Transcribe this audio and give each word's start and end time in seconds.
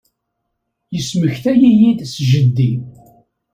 Yesmektay-iyi-d 0.93 1.99
s 2.13 2.15
jeddi. 2.29 2.71